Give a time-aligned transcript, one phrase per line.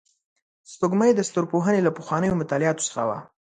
[0.71, 3.19] سپوږمۍ د ستورپوهنې له پخوانیو مطالعاتو څخه وه